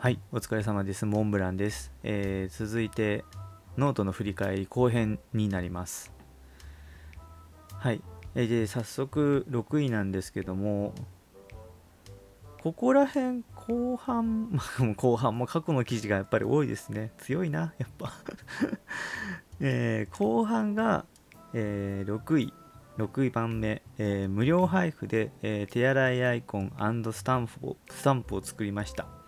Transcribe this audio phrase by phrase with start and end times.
[0.00, 1.04] はい、お疲れ様です。
[1.04, 1.92] モンブランです。
[2.02, 3.22] えー続いて、
[3.76, 6.10] ノートの振り返り後編になります。
[7.74, 8.00] はい、
[8.34, 10.94] えーで、早速6位なんですけども、
[12.62, 17.12] ここら辺後半、 まあ後半も過去の記事がやっぱり多いですね。
[17.18, 18.14] 強いな、やっぱ。
[19.60, 21.04] えー後半が、
[21.52, 22.54] えー6位、
[22.96, 26.72] 6位番目、えー無料配布で、えー手洗いアイコン
[27.12, 29.19] スタンプをスタンプを作りました。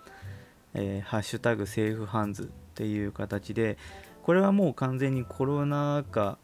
[0.74, 3.78] えーハッシュタグセーフハンズっていう形で、
[4.22, 6.38] これはもう完全にコロナ禍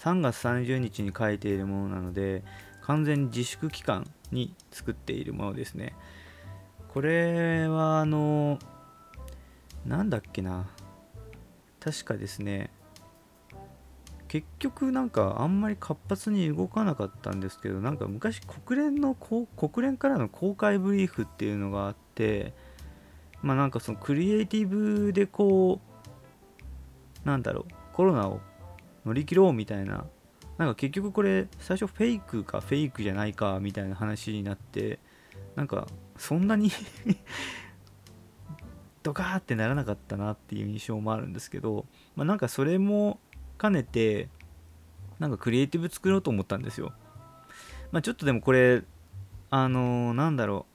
[0.00, 2.44] 3月30日に書いているものなので、
[2.82, 5.94] 完全に自粛期間に作っているものですね。
[6.88, 8.58] これはあの、
[9.86, 10.68] なんだっけな。
[11.80, 12.70] 確かですね、
[14.28, 19.46] 結局なんかあんまり活発に動かなかったんですけど、なんか昔国連の国
[19.86, 22.52] 連からの公開ブリーフっていうのがあって、
[23.42, 25.80] まあなんかそのクリエイティブでこ
[27.24, 28.40] うなんだろうコロナを
[29.04, 30.04] 乗り切ろうみたいな
[30.58, 34.98] なんか結局これ最初フェイクかフェイクじゃないかみたいな話になって
[35.56, 36.70] なんかそんなに
[39.02, 43.18] ドカーってならなかったなっていう印象もあるんですけど、まあ、なんかそれも
[43.60, 44.28] 兼ねて
[45.18, 46.92] なんかクリエイティブ作ろうと思ったんですよ。
[47.90, 48.82] まあ、ちょっとでもこれ
[49.50, 50.71] あのーなんだろう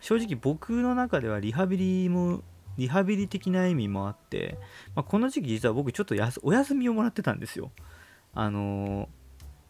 [0.00, 2.42] 正直僕の中ではリハビリも
[2.78, 4.58] リハビリ的な意味もあって、
[4.94, 7.70] まあ、この時期実は僕ちょっとお休みをもらってたんですよ。
[8.32, 9.08] あの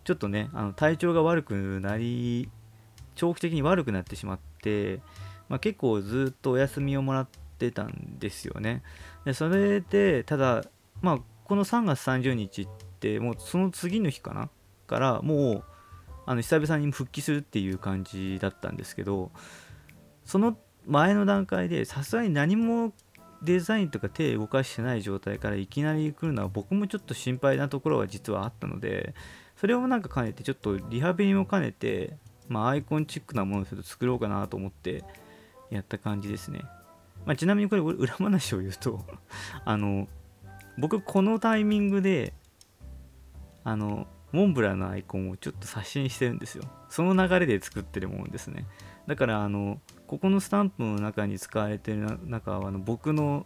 [0.05, 2.49] ちょっとねあの体調が悪くなり
[3.15, 5.01] 長期的に悪くなってしまって、
[5.49, 8.83] まあ、結構ずっとお休みをもらってたんですよね。
[9.25, 10.65] でそれでただ
[11.03, 12.69] まあこの3月30日っ
[13.01, 14.51] てもうその次の日かな？
[14.91, 15.65] からもう
[16.27, 19.31] あの久々に復帰するっていう感じだったんですけど
[20.31, 22.93] その前の段階でさすがに何も
[23.43, 29.13] デザインとか手動かしてない状態からいきなり来るのは僕もちょっと心配なところは実はあったので
[29.57, 35.03] それをなんか兼ねてちょっとリハビリも兼ねて、まあ、アイコンチックなものをちょっと作ろうかなと思って
[35.69, 36.61] やった感じですね、
[37.27, 39.05] まあ、ちなみにこれ裏話を言うと
[39.65, 40.07] あの
[40.79, 42.35] 僕このタイミングで
[43.65, 46.63] あのモンブランのアイコンをちょっと刷新してるんですよ。
[46.89, 48.65] その流れで作ってるものですね。
[49.11, 53.45] だからあのここのスタンプの中に使われてる中はあの僕の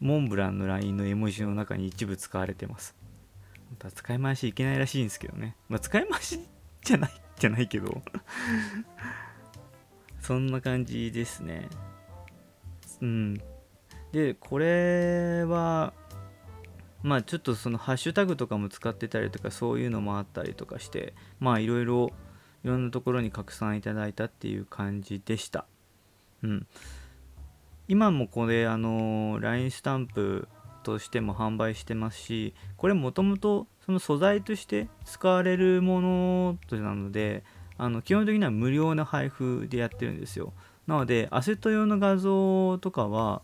[0.00, 2.96] モンブランの LINE の絵文字の中に一部使われてます。
[3.68, 5.54] 本当は使い回しいけないらしいんですけどね。
[5.68, 6.40] まあ使い回し
[6.82, 8.02] じゃないじゃないけど。
[10.18, 11.68] そんな感じですね。
[13.00, 13.40] うん。
[14.10, 15.92] でこれは
[17.04, 22.10] まあちょっとそのハッシュタグとかも使ってたりとかそういうのもあったりとかしてまあいろいろ
[22.64, 25.66] いろんなところに拡散いただいたっていう感じでした。
[26.42, 26.66] うん。
[27.88, 30.48] 今もこれあの LINE スタンプ
[30.82, 37.44] としても販売してますしこれもともとその素材として使われるものなので
[37.78, 40.52] あの基本的には無料な配布でやってるんですよ。
[40.86, 43.42] なのでアセット用の画像とかは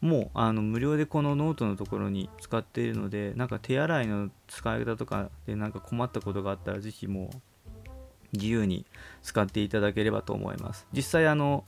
[0.00, 7.36] もうあの無料でこのノートのところに使っているのでなんか手洗いの使い方とかでなんか困ったことがあったらぜひもう
[8.32, 8.86] 自由に
[9.22, 10.86] 使っていただければと思います。
[10.92, 11.64] 実際あの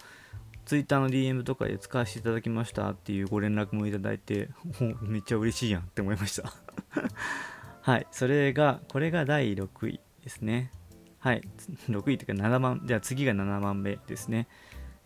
[0.64, 4.48] Twitter の DM とかで使わせていただきましたっていうご連絡もいただいて
[5.02, 6.52] めっちゃ嬉しいやんって思いました。
[7.82, 10.70] はいそれがこれが第6位ですね。
[11.18, 11.42] はい
[11.88, 14.48] 6位というか7番じゃあ次が7番目ですね。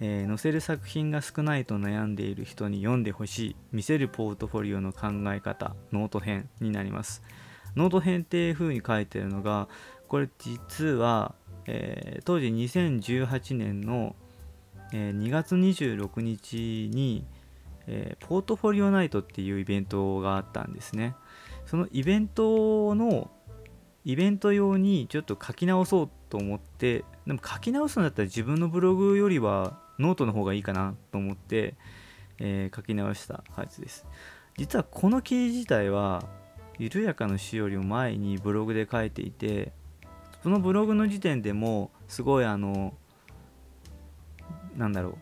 [0.01, 7.25] えー載せる作品が少ないと悩んでいる人に読んでほしい見せるポートフォリオの考え方ノート編になります。
[7.75, 9.69] ノート編っていう風に書いてるのが
[10.09, 11.35] これ実は、
[11.69, 14.17] えー当時2018年の、
[14.93, 17.25] えー2月26日に、
[17.87, 21.15] えーポートフォリオナイトっていうイベントがあったんですね。
[21.67, 23.31] そのイベントの
[24.05, 31.75] イベント用にちょっと書き直そうと思ってでも書き直すんだったら自分のブログよりはノートの方がいいかなと思って、
[32.39, 34.07] えー書き直した感じです。
[34.57, 36.25] 実はこの記事自体は
[36.79, 39.73] 緩やかな死よりも前にブログで書いていて
[40.43, 42.95] そのブログの時点でもすごいあの
[44.77, 45.17] なんだろう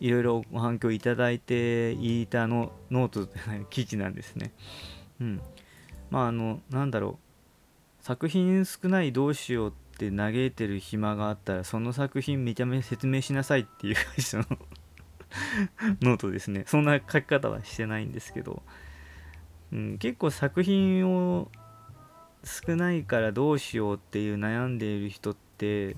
[0.00, 3.28] いろいろご反響いただいていたのノート
[3.70, 4.52] 記事なんですね。
[5.20, 5.40] うん。
[6.10, 7.18] まああのなんだろ
[8.00, 14.44] う作品少ないどうしようって嘆いてる暇があったらその作品めちゃめちゃ説明しなさいっていう感じの
[16.02, 16.64] ノートですね。
[16.66, 18.62] そんな書き方はしてないんですけど、
[19.72, 21.50] うん、結構作品を
[22.46, 25.96] 少ないからどうしようっていう悩んでいる人って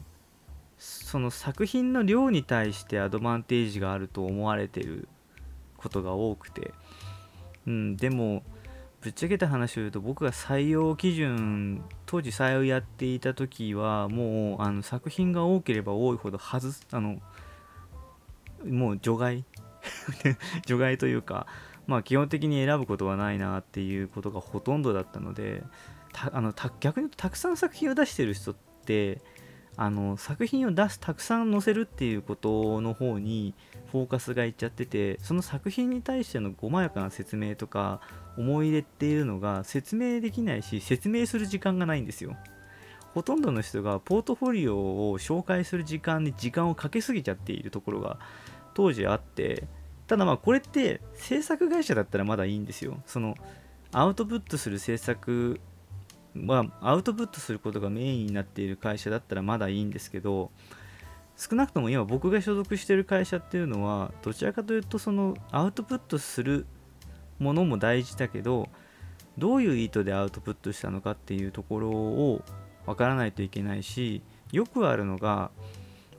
[0.79, 5.09] その作品の量に対してアドバンテージがあると思われてる
[5.77, 6.73] ことが多くて、
[7.67, 8.43] うん、でも
[9.01, 17.21] ぶっちゃけた話を言うと僕が採用基準当時採用やっていた時はもうあの作品が多ければ多いほど外すあの
[18.67, 19.45] もう除外。
[20.67, 21.47] 除外というか
[21.87, 25.63] まあ基本的に選ぶことはないなっていうことがほとんどだったので
[26.33, 29.21] あの逆に言うとたくさん作品を出してる人って
[29.81, 33.55] あの作品を出すたくさん載せるっていうことの方に
[33.93, 38.01] フォーカスがいっちゃっててその作品に対しての細やかな説明とか
[38.37, 42.37] 思い入れっていうのが説明できないし説明する時間がないんですよ。
[43.15, 44.77] ほとんどの人がポートフォリオ
[45.11, 48.19] を紹介する時間に時間をかけすぎちゃっているところが
[48.75, 49.65] 当時あって
[50.09, 53.01] ただまあこれって制作会社だったらまだいいんですよ。
[53.07, 53.37] その
[53.93, 55.61] アウトプットする制作
[56.39, 60.51] まあ、アウトプットすることがメインになっている会社だったらまだいいんですけど
[61.37, 66.67] 少なくとも今僕が所属してる会社っていうのはどちらかというとそのアウトプットする
[67.39, 68.69] ものも大事だけど
[69.37, 72.43] どういう意図でアウトプットしたのかっていうところを
[72.87, 75.51] わからないといけないしよくあるのが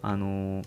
[0.01, 0.61] あの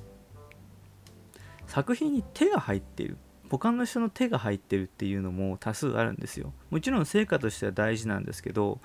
[1.67, 3.17] 作品に手が入っている。
[3.59, 6.55] 他の人の手が入ってるっていうのも多数あるんですよ。
[6.71, 8.81] もちろん成果としては大事なんですけど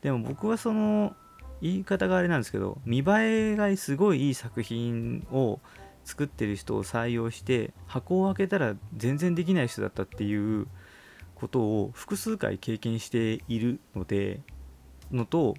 [0.00, 1.16] でも僕はその
[1.60, 5.58] 言い方があれなんですけど見栄えがすごいいい作品を
[6.04, 10.68] 作ってる人を採用して箱を開けたら全然できない人だったっていう
[11.34, 14.40] ことを複数回経験しているので
[15.10, 15.56] のと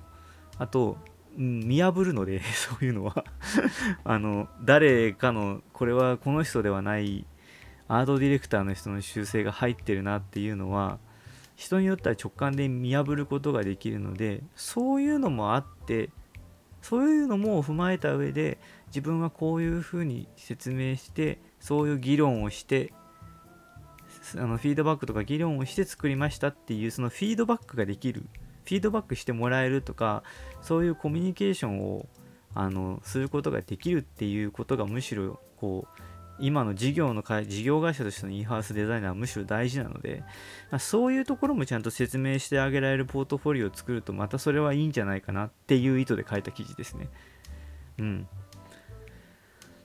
[0.57, 0.97] あと
[1.35, 3.25] 見破るので そういうのは。
[4.05, 7.25] あの誰かのこれはこの人ではない
[7.87, 10.99] アートディレクターの人の修正が入ってるなっていうのは
[11.55, 16.09] 人によっては直感で見破ることができるのでそういうのもあって
[16.81, 18.57] そういうのも踏まえた上で
[18.87, 22.93] 自分はこういうふうに説明してそういう議論をして
[24.35, 28.23] あのフィードバックとか議論をして作りましたっていうそのフィードバックができる
[28.65, 30.23] フィードバックしてもらえるとか
[30.61, 32.07] そういうコミュニケーションを
[32.55, 40.23] あのすることができるっていうことがむしろこう今の事業の会事業会社としてのインハウスデザイナーはむしろ大事なので、
[40.71, 47.09] まあ、そういうところもちゃんと説明してあげられるポートフォリオを作るとまたそれはいいんじゃないかなっていう意図で書いた記事ですね。
[47.99, 48.27] うん。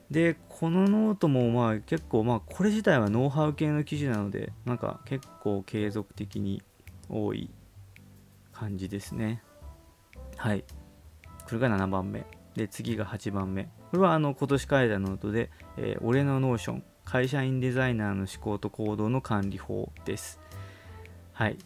[0.09, 6.63] で、このノートもまあ結構まあこれ自体はノウハウ系の記事なのでなんか結構継続的に
[7.09, 7.51] 多い
[8.51, 9.43] 感じですね。
[10.35, 10.63] はい。
[11.45, 12.25] これが7番目。
[12.55, 13.69] で、次が8番目。
[13.91, 20.39] これはあの今年書いたノートで、えー、俺の Notion、会社員デザイナーの思考と行動の管理法です。
[21.33, 21.57] はい。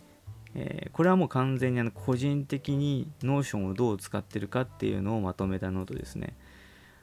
[0.56, 6.36] えー、これはもう完全にあの個人的に Notion をどう使ってるかっていうのをまとめたノートですね。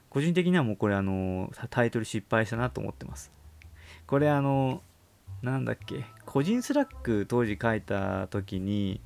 [0.08, 3.31] 個人的にはもうこれあのタイトル失敗したなと思ってます。
[4.06, 4.82] これあの
[5.43, 9.00] なんだっけ個人 Slack 当時書いた時に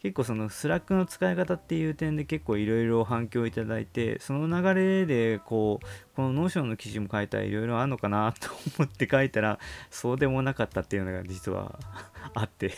[0.00, 9.58] 結構その Slack の使い方っていう点で結構いろいろ反響いただいてその流れでこうこの Notion の記事も書いたらいろいろあるのかなと思って書いたら
[9.90, 11.78] そうでもなかったっていうのが実は
[12.34, 12.72] あって。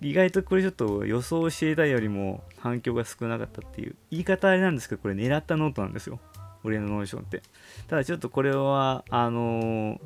[0.00, 6.20] 意外とこれちょっと予想していたよりも反響が少なかったっていう言い方あれなんですけどこれ狙ったノートなんですよ。
[6.62, 7.42] 俺の Notion って。
[7.88, 10.00] ただちょっとこれはあのー、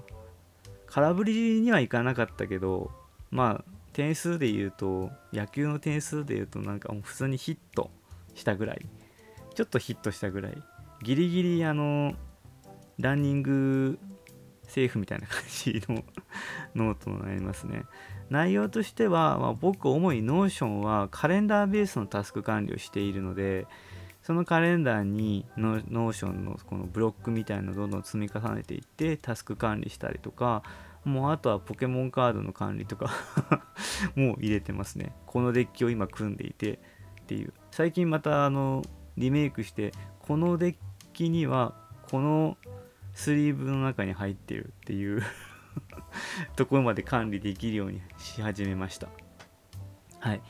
[0.87, 2.91] 空振りにはいかなかったけど
[3.31, 7.90] まあ点数で言うと野球の点数で言うとなんかもう普通にヒット
[8.34, 8.87] したぐらい。
[9.54, 10.62] ちょっとヒットしたぐらい。
[11.02, 12.14] ギリギリあの
[12.99, 13.99] ランニング
[14.66, 16.04] セーフみたいな感じの
[16.75, 17.84] ノートになりますね。
[18.30, 23.66] 内容としては、まあ、僕主に Notion はカレンダーベースのタスク管理をしているので
[24.22, 30.62] そのカレンダーに Notion のこのブロックみたいなのをどんどん積み重ねていってタスク管理したりとか
[31.04, 33.11] もうあとはポケモンカードの管理とか
[34.14, 35.12] もう入れてますね。
[35.26, 36.75] このデッキを今組んでいて
[37.23, 37.52] っていう。
[37.71, 38.82] 最近またあの
[39.16, 40.76] リメイクして、このデッ
[41.12, 41.75] キには
[42.09, 42.56] この
[43.14, 45.23] スリーブの中に入ってるっていう
[46.56, 49.09] ところまで管理できるようにし始めました。
[50.21, 50.42] はい。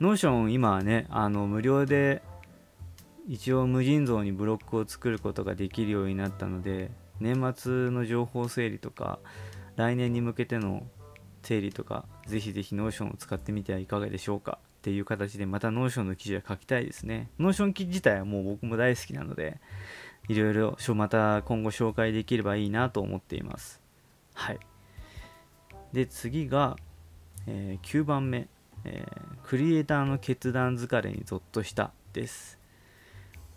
[0.00, 2.22] Notion 今はね、あの無料で
[3.28, 9.18] 一応無尽蔵にブロックを作ることができるようになったので、年末の情報整理とか、
[9.76, 10.86] 来年に向けての
[11.42, 17.30] 整理とか、ぜひぜひ Notion を使ってみてはいかがでしょうかっていう形で、また Notion の記事は書きたいですね。
[17.38, 19.60] Notion 記事自体はもう僕も大好きなので、
[20.28, 23.80] いろいろまた今後紹介できればいいなと思っています。
[24.34, 24.58] はい。
[25.92, 26.76] で、次が、
[27.46, 28.48] えー、9番目、
[28.84, 32.60] えー、クリエイターの決断疲れにゾッとしたです。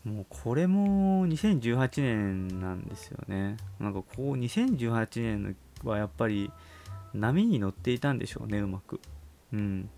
[0.03, 6.51] もうこれも2018年なんですよねなんかこう2018年のはやっぱり
[7.13, 8.99] 波に乗っていたんでしょうねうまく。
[9.53, 9.89] うん。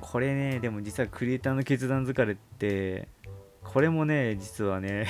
[0.00, 3.08] これねでも実はクリエイターの決断疲れって
[3.62, 5.06] これもね実はね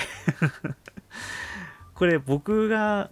[1.94, 3.11] これ僕が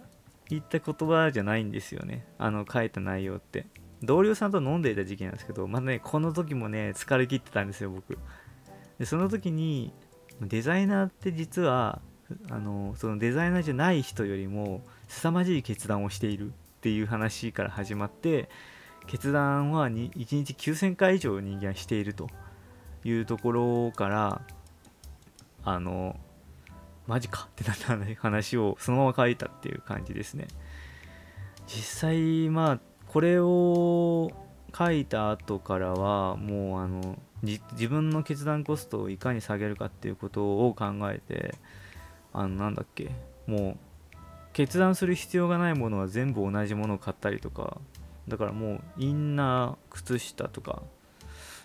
[0.49, 2.27] 言った言葉じゃないんですよね。
[2.37, 3.65] あの書いた内容って。
[4.03, 8.17] 同僚さんと飲んでいた時期なんですけどまあねこの時もね疲れ切ってたんですよ僕。
[8.99, 9.93] でその時に
[10.41, 12.01] デザイナーって実は
[12.49, 16.51] あのそのデザイナーじゃない人よりも凄まじい決断をしている。
[16.81, 18.49] っていう話から始まって
[19.05, 22.27] 決断は1日9000回以上人間はしていると
[23.03, 24.41] いうところから
[25.63, 26.17] あの
[27.05, 30.47] マジかってなった話をそのまま書いたっていう感じですね。
[31.67, 34.31] 実際まあこれを
[34.75, 41.53] 書いた後からはもうあの自分の決断コストをいかに下げるかっていうことを考えて
[42.33, 43.11] あのなんだっけ
[43.45, 43.77] もう
[44.53, 47.77] 決断する必要がないものは全部同じものを買ったりとか
[48.27, 50.83] だからもうインナー靴下とか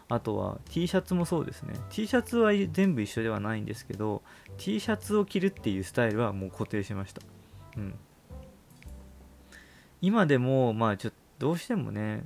[0.08, 1.74] あとは T シャツもそうですね。
[1.90, 4.22] T シャツは全部一緒ではないんですけど
[4.56, 7.22] T シャツを着るっていうスタイルはもう固定しました。
[7.76, 7.94] うん。
[10.00, 12.24] 今でもまあちょっとどうしてもね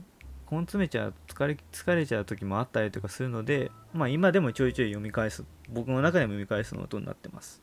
[0.50, 5.45] 根詰めちゃう疲れ疲れちゃう時もあったりとかするのでまあ今でもちょいちょい読み返す。
[5.71, 7.62] 僕の中でも読み返すのとになってます。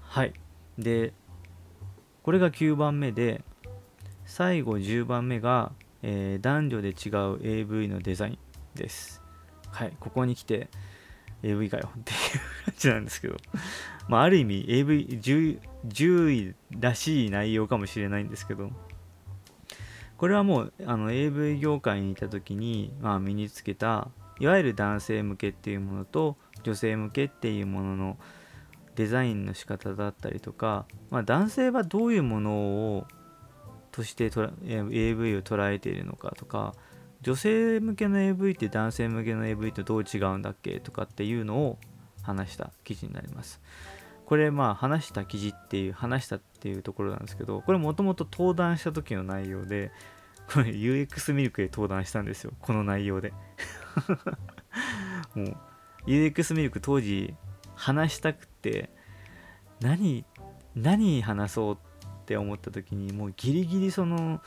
[0.00, 0.34] はい。
[0.78, 1.12] で
[2.22, 3.42] これが9番目で
[4.24, 8.38] 最後10番目が、えー、男女で違う AV のデザイン
[8.74, 9.22] です。
[9.68, 10.68] はいここに来て
[11.42, 11.90] AV かよ。
[11.98, 12.18] っていう
[12.64, 13.36] 感じなんですけど。
[14.08, 18.70] まあある意味 AV10, 位らしい内容かもしれないんですけど。
[20.16, 28.18] これはもうあの AV 業界にいた時に、まあ、身につけたいわゆる男性向けっていうものと女性向けっていうものの
[28.96, 32.52] デザインの仕方だったりとか、まあ、男性はどういうもの
[32.96, 33.06] を
[33.92, 36.74] としてと AV を捉えているのかとか
[37.22, 41.78] 女性向けの AV って男性向けの AV とどう違うんだっけとかっていうのを
[42.22, 43.60] 話した記事になります。
[44.26, 49.90] これまあ話した記事っていう話したっていうところなんですけどこれもともと登壇した時の内容で
[50.52, 52.52] これ UX ミルクで登壇したんですよ。
[52.60, 53.32] この内容で。
[55.34, 55.56] もう
[56.06, 57.34] UX ミルク当時
[57.74, 58.90] 話したくて
[59.80, 60.24] 何
[60.74, 61.78] 何話そうっ
[62.26, 64.40] て思った時にもうギリギリその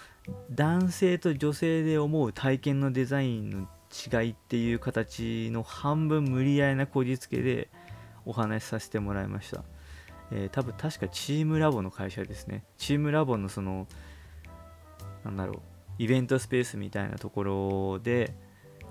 [0.51, 7.69] 男性と女性で思う体験のデザインの違いっていう形の半分無理やりなこじつけで
[8.25, 9.63] お話しさせてもらいました、
[10.31, 12.65] えー、多分確かチームラボの会社ですね。
[12.77, 13.88] チームラボのその
[15.24, 15.62] なんだろう
[16.00, 18.36] イベントスペースみたいなところで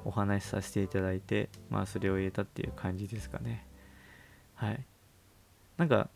[0.05, 3.67] お話しさせていただいてまあそれを入れたっていう感じですかね。
[4.57, 4.85] はい。
[5.77, 6.09] なんか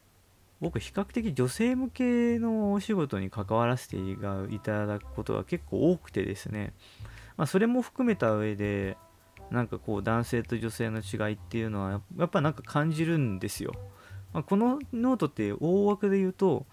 [0.61, 6.75] 僕比較的女性向けのお仕事に関わらせていただくことが結構多くてですね、
[7.37, 8.97] まあ、それも含めた上で
[9.51, 13.73] なんかこう男性と女性の違いっていうのはやっぱなんか感じるんですよ、
[14.33, 16.67] まあ、このノートって大枠で言うと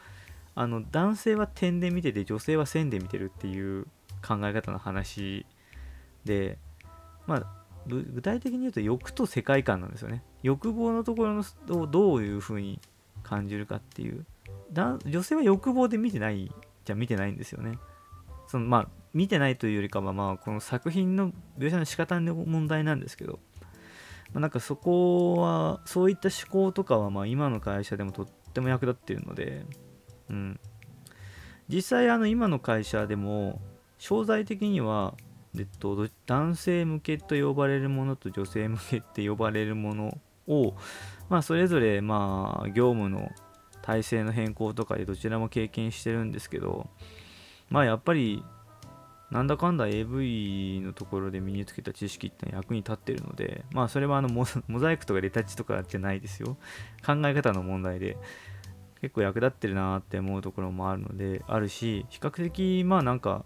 [0.53, 3.85] あの男性は点で見てて女性は線で見てるっていう
[4.25, 5.45] 考え方の話
[6.25, 6.57] で
[7.25, 10.23] まあ具体的に言うと欲と世界観なんですよね。
[10.43, 12.79] 欲望のところのをどういうふうに
[13.23, 14.25] 感じるかっていう。
[15.05, 16.51] 女性は欲望で見てない
[16.85, 17.77] じゃ見てないんですよね。
[18.47, 23.39] そのまあ見てないというよりかはまあこの作品の描写の仕方の問題なんですけど、
[24.33, 29.65] まあ、なんかそこはそういった思考とかはまあ今の会社でもとっても役立っているので、
[30.29, 30.59] うん、
[31.67, 33.59] 実際あの今の会社でも
[33.97, 35.15] 商材的には、
[35.57, 40.75] えっと、男性向けと呼ばれるものと女性向けって呼ばれるものを
[41.29, 43.31] まあ、それぞれまあ業務の
[43.81, 46.89] 体制の変更とかでどちらも経験してるんですけど
[47.69, 48.43] まあやっぱり
[49.29, 54.45] なんだかんだ AV のところで身につけた知識って役に立ってるのでまあそれはあのモ
[54.79, 56.57] ザイクとかレタッチとかじゃないですよ。
[57.05, 58.17] 考え方の問題で
[59.01, 63.43] 結構役立ってるなって思うところもあるのであるし比較的まあなんか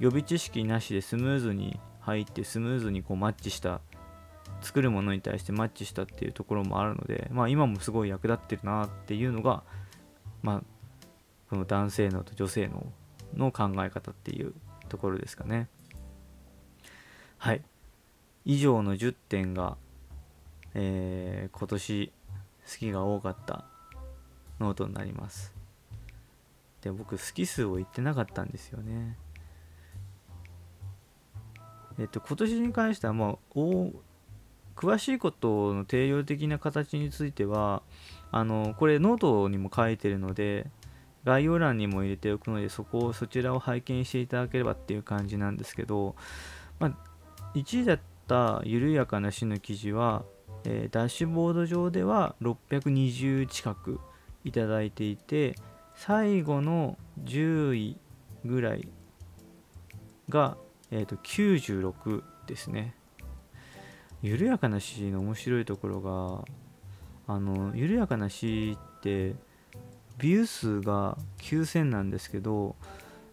[0.00, 3.80] 予備知識なしでスムーズに入ってスムーズにこうマッチした
[4.60, 9.62] 作るものに対してマッチしたっていうところもあるので、まあ、今もすごい役立ってるなっていうのが、
[10.42, 10.62] まあ、
[11.50, 12.86] この男性のと女性の
[13.36, 14.54] の考え方っていう
[14.88, 15.68] ところですかね。
[17.36, 17.62] はい。
[18.44, 19.76] 以上の10点が、
[20.74, 22.12] えー、今年
[22.66, 23.66] 好きが多かった
[24.58, 25.54] ノートになります。
[26.80, 29.18] で、僕好き数を言ってなかったんですよね。
[31.98, 33.36] えっと、今年に関しては、まあ、
[34.76, 37.82] 詳しいことの定量的な形については
[38.30, 40.66] あのこれノートにも書いてるので
[41.24, 46.14] 概要欄にも入れておくのでそこをそちらを拝見していただければっていう感じなんですけど、
[46.78, 46.92] まあ、
[47.54, 50.24] 1位だった緩やかな死の記事は、
[50.64, 54.00] えー、ダッシュボード上では620近く
[54.44, 55.56] いただいていて
[55.96, 57.96] 最後の10位
[58.44, 58.88] ぐらい
[60.28, 60.56] が、
[60.90, 62.94] えー、と96ですね。
[64.22, 66.44] 緩やかな死の面白いところが
[67.32, 69.36] あの緩やかな死って
[70.18, 72.74] ビュー数が9000なんですけど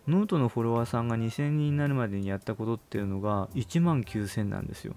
[0.08, 4.96] ノートのフォロワーさんが2000人になるまでにやったことっていうのが1万9000なんですよ。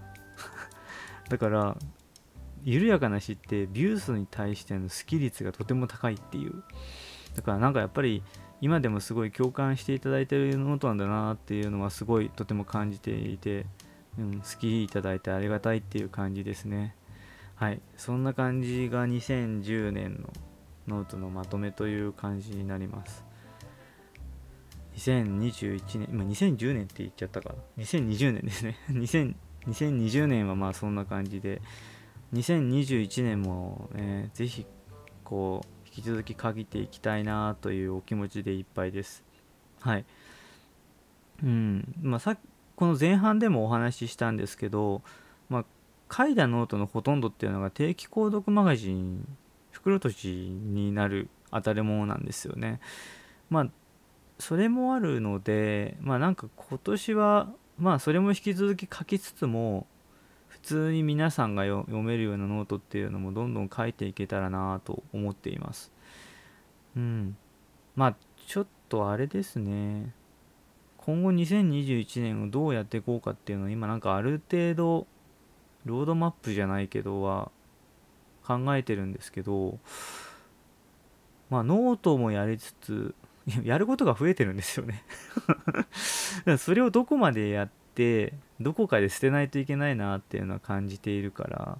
[1.31, 1.77] だから
[2.65, 6.63] 緩やかな死ってビュー数に対してのスキ率がとても高いっていう。
[7.35, 8.23] だからなんかやっぱり
[8.61, 13.67] 今でもすごい共感していただいてるノートなんだなっていうのはすごいとても感じていて、
[14.19, 16.95] うん、好きいただいてありがたいっていう感じですね
[17.55, 20.29] はいそんな感じが2010年の
[20.89, 23.25] ノートのまとめという感じになります。
[24.97, 27.85] 2021年、今2010年って言っちゃったかな。
[27.85, 28.77] 2020年ですね。
[28.91, 31.63] 2020年はまあそんな感じで、
[32.33, 34.67] 2021年も、ね、ぜひ
[35.23, 39.25] こう引き続き限っていきたいなというお気持ちでいっぱいです。
[39.81, 40.05] はい。
[41.43, 42.37] うんまあ、さ
[42.77, 45.03] この前半でもお話ししたんですけど、
[45.49, 45.65] まあ、
[46.15, 49.27] 書いたノートのほとんどっていうのが定期購読マガジン
[49.73, 52.81] 袋とじになる当たり物なんですよね。
[53.51, 53.67] まあ
[54.39, 59.89] それもあるのでまあなんか今年はまあそれも引き続き書きつつも
[60.63, 65.93] 普通に皆さんが読めるようなノートっていうのもどんどん書いていけたらなと思っています。
[66.97, 67.37] うん。
[67.97, 68.17] まあ
[68.47, 70.13] ちょっとあれですね。
[71.09, 75.07] 今後2021年をどうやっていこうかっていうのは今なんかある程度
[75.87, 77.51] ロードマップじゃないけどは
[78.47, 79.79] 考えてるんですけど
[81.49, 83.15] まあノートもやりつつ
[83.65, 85.03] やることが増えてるんですよね
[86.59, 91.79] それをどこまでやってどこかで捨てないといけないなっていうのは感じているから。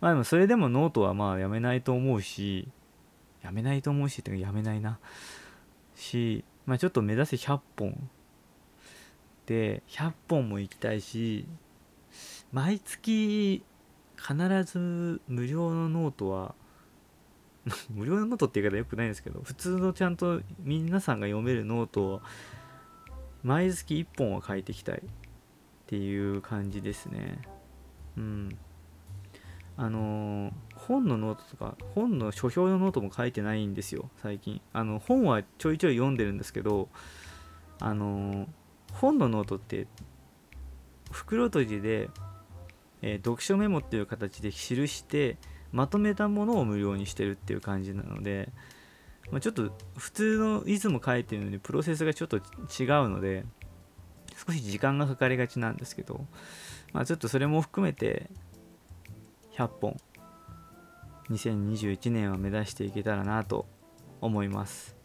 [0.00, 2.68] まあでもそれでもノートはまあやめないと思うし
[3.42, 4.98] やめないと思うしってかやめないな。
[5.94, 8.10] しまあちょっと目指せ100本。
[9.44, 11.46] で100本も行きたいし
[12.52, 13.62] 毎月
[14.16, 16.54] 必ず無料のノートは
[17.90, 22.22] 無料のノートって言い方よくないんですけど普通のちゃんと皆さんが読めるノートを
[23.42, 25.02] 毎月1本は書いていきたい。
[25.88, 27.40] っていう感じですね。
[28.16, 28.58] うん。
[29.76, 34.60] あのー、本のノートとか本の書評のノートも書いてないんですよ最近。
[34.72, 36.88] あの本はちょいちょい読んでるんですけど
[37.80, 38.46] あのー、
[38.92, 39.86] 本のノートって
[41.12, 42.10] 袋閉じで
[43.02, 45.36] えー、読書メモっていう形で記して
[45.72, 48.50] まとめたものを無料にしてるっていう感じなので、
[49.30, 52.42] まあ、ちょっと普通のいつも書いてるのにプロセスがちょっと違う
[53.08, 53.44] ので
[54.46, 56.26] 少し時間がかかりがちなんですけど、
[56.92, 58.30] まあ、ちょっとそれも含めて
[59.56, 59.96] 100本
[61.30, 63.66] 2021年は目指していけたらなと
[64.20, 64.96] 思います。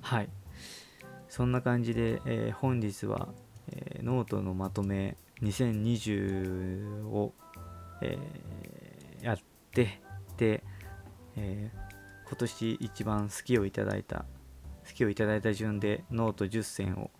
[0.00, 0.28] はい。
[1.28, 3.28] そんな感じで、えー、本日は、
[3.72, 7.34] えー、ノートのまとめ2020を、
[8.00, 9.38] えー、やっ
[9.72, 10.00] て
[10.36, 10.62] で、
[11.36, 11.70] え、
[12.26, 14.24] 今年一番好きをいただいた
[14.86, 17.10] 好きをいただいた順でノート10選を、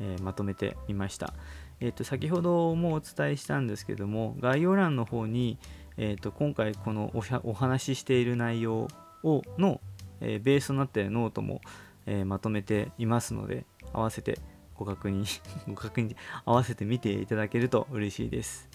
[0.00, 1.34] えー、まとめてみました、
[1.80, 5.58] えーと、先ほどもお伝えしたんですけども概要欄の方に、
[5.96, 7.12] えーと、今回この
[7.44, 8.88] お話ししている内容
[9.22, 9.80] をの、
[10.20, 11.60] えー、ベースとなってノートも、
[12.06, 14.38] えまとめていますので合わせて
[14.74, 15.24] ご確認
[15.68, 18.68] ご確認合わせて見ていただけると嬉しいです。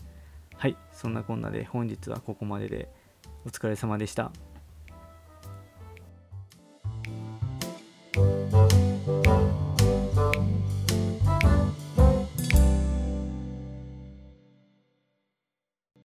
[0.55, 2.89] はいそんなこんなで本日はここまでで
[3.45, 4.31] お疲れ様でした。